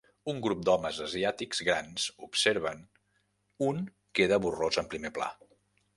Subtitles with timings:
[0.31, 2.81] Un grup d'homes asiàtics grans observen,
[3.69, 3.85] un
[4.21, 5.29] queda borrós en primer pla.